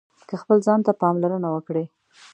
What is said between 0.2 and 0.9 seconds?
که خپل ځان